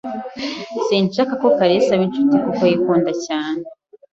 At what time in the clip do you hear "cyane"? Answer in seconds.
3.25-3.63